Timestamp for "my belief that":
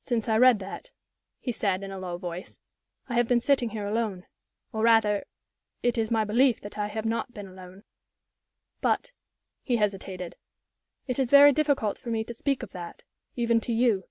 6.10-6.76